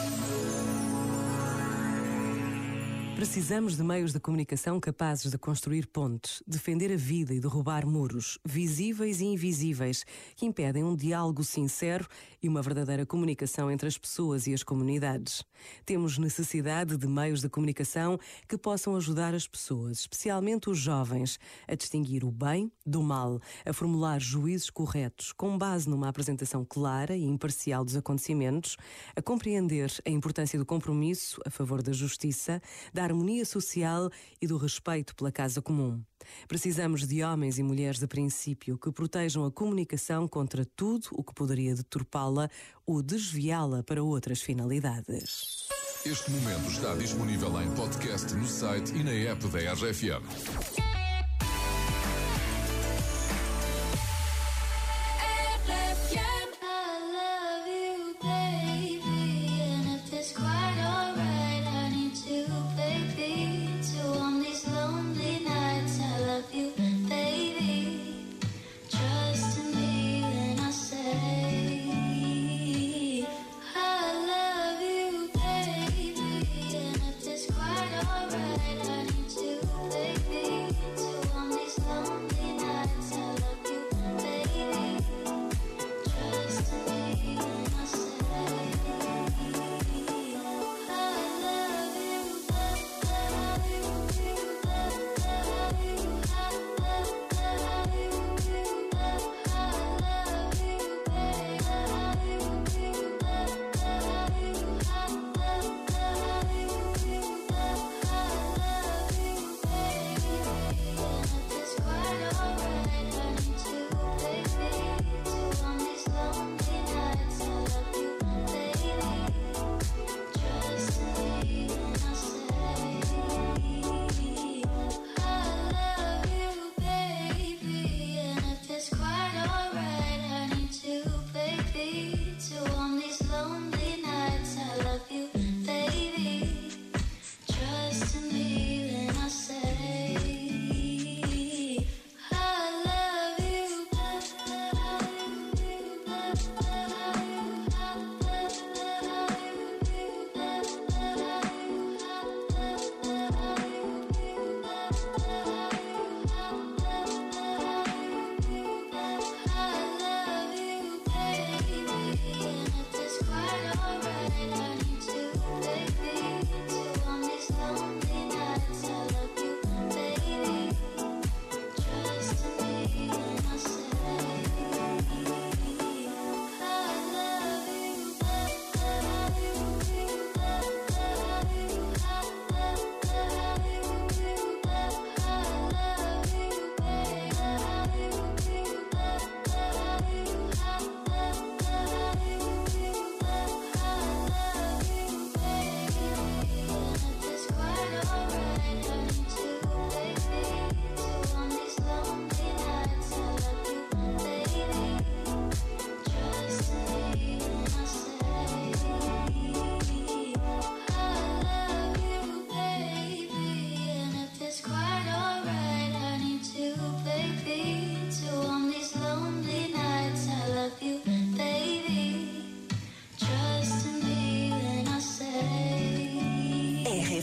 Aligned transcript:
Thank 0.00 0.20
you. 0.24 0.29
Precisamos 3.20 3.76
de 3.76 3.82
meios 3.82 4.14
de 4.14 4.18
comunicação 4.18 4.80
capazes 4.80 5.30
de 5.30 5.36
construir 5.36 5.86
pontes, 5.88 6.42
defender 6.46 6.90
a 6.90 6.96
vida 6.96 7.34
e 7.34 7.38
derrubar 7.38 7.86
muros, 7.86 8.38
visíveis 8.42 9.20
e 9.20 9.26
invisíveis, 9.26 10.06
que 10.34 10.46
impedem 10.46 10.82
um 10.82 10.96
diálogo 10.96 11.44
sincero 11.44 12.08
e 12.42 12.48
uma 12.48 12.62
verdadeira 12.62 13.04
comunicação 13.04 13.70
entre 13.70 13.86
as 13.86 13.98
pessoas 13.98 14.46
e 14.46 14.54
as 14.54 14.62
comunidades. 14.62 15.44
Temos 15.84 16.16
necessidade 16.16 16.96
de 16.96 17.06
meios 17.06 17.42
de 17.42 17.50
comunicação 17.50 18.18
que 18.48 18.56
possam 18.56 18.96
ajudar 18.96 19.34
as 19.34 19.46
pessoas, 19.46 19.98
especialmente 19.98 20.70
os 20.70 20.78
jovens, 20.78 21.38
a 21.68 21.74
distinguir 21.74 22.24
o 22.24 22.30
bem 22.30 22.72
do 22.86 23.02
mal, 23.02 23.38
a 23.66 23.72
formular 23.74 24.18
juízos 24.18 24.70
corretos 24.70 25.30
com 25.30 25.58
base 25.58 25.90
numa 25.90 26.08
apresentação 26.08 26.64
clara 26.64 27.14
e 27.14 27.24
imparcial 27.24 27.84
dos 27.84 27.96
acontecimentos, 27.96 28.78
a 29.14 29.20
compreender 29.20 29.92
a 30.06 30.10
importância 30.10 30.58
do 30.58 30.64
compromisso 30.64 31.38
a 31.44 31.50
favor 31.50 31.82
da 31.82 31.92
justiça, 31.92 32.62
dar 32.94 33.09
harmonia 33.10 33.44
social 33.44 34.10
e 34.40 34.46
do 34.46 34.56
respeito 34.56 35.14
pela 35.14 35.30
casa 35.30 35.60
comum. 35.60 36.02
Precisamos 36.48 37.06
de 37.06 37.22
homens 37.22 37.58
e 37.58 37.62
mulheres 37.62 37.98
de 37.98 38.06
princípio 38.06 38.78
que 38.78 38.92
protejam 38.92 39.44
a 39.44 39.50
comunicação 39.50 40.28
contra 40.28 40.64
tudo 40.64 41.08
o 41.12 41.22
que 41.22 41.34
poderia 41.34 41.74
deturpá-la 41.74 42.48
ou 42.86 43.02
desviá-la 43.02 43.82
para 43.82 44.02
outras 44.02 44.40
finalidades. 44.40 45.68
Este 46.04 46.30
momento 46.30 46.70
está 46.70 46.94
disponível 46.94 47.60
em 47.60 47.70
podcast 47.74 48.34
no 48.34 48.46
site 48.46 48.94
e 48.94 49.04
na 49.04 49.12
app 49.12 49.46
da 49.48 49.74
RFM. 49.74 50.89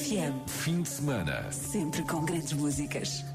RFM. 0.07 0.33
Fim 0.47 0.81
de 0.81 0.87
semana. 0.87 1.51
Sempre 1.51 2.01
com 2.03 2.23
grandes 2.23 2.53
músicas. 2.53 3.25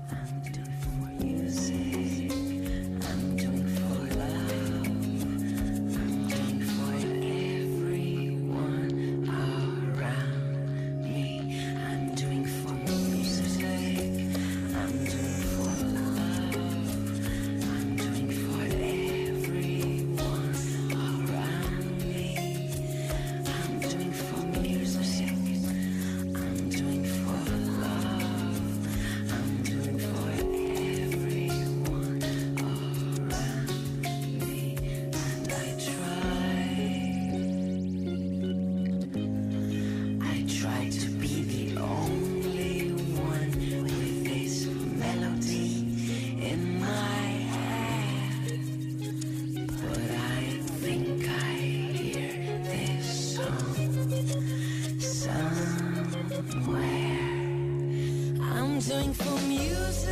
doing 58.88 59.14
for 59.14 59.38
music, 59.46 60.10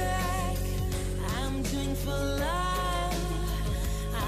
I'm 1.36 1.62
doing 1.62 1.94
for 1.96 2.10
love, 2.10 3.14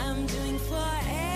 I'm 0.01 0.27
doing 0.27 0.59
for 0.59 0.75
everything. 0.75 1.32